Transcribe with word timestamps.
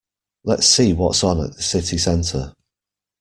Let's 0.43 0.65
see 0.65 0.93
what's 0.93 1.23
on 1.23 1.41
at 1.43 1.55
the 1.57 1.61
city 1.61 1.99
centre 1.99 2.55